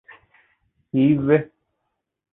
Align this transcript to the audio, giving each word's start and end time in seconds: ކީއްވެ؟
ކީއްވެ؟ 0.89 1.37